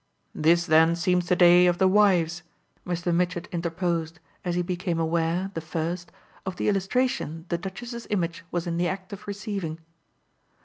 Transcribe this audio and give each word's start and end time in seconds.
"This 0.33 0.65
then 0.65 0.95
seems 0.95 1.27
the 1.29 1.35
day 1.35 1.67
of 1.67 1.77
the 1.77 1.87
wives!" 1.87 2.41
Mr. 2.87 3.13
Mitchett 3.13 3.47
interposed 3.51 4.19
as 4.43 4.55
he 4.55 4.63
became 4.63 4.99
aware, 4.99 5.51
the 5.53 5.61
first, 5.61 6.11
of 6.43 6.55
the 6.55 6.67
illustration 6.69 7.45
the 7.49 7.57
Duchess's 7.59 8.07
image 8.09 8.43
was 8.49 8.65
in 8.65 8.77
the 8.77 8.87
act 8.87 9.13
of 9.13 9.27
receiving. 9.27 9.77